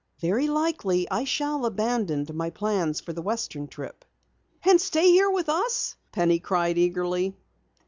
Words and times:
Very 0.19 0.47
likely 0.47 1.07
I 1.11 1.25
shall 1.25 1.63
abandon 1.63 2.25
my 2.33 2.49
plans 2.49 2.99
for 2.99 3.13
the 3.13 3.21
western 3.21 3.67
trip." 3.67 4.03
"And 4.63 4.81
stay 4.81 5.11
here 5.11 5.29
with 5.29 5.47
us?" 5.47 5.95
Penny 6.11 6.39
cried 6.39 6.79
eagerly. 6.79 7.37